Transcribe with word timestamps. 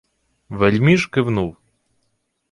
Вельміж 0.49 1.07
кивнув. 1.07 1.57